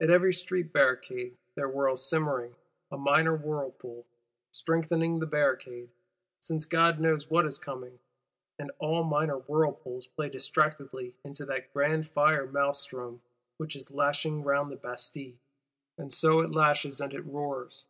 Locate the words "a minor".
2.92-3.34